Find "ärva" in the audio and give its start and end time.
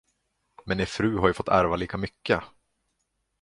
1.47-1.75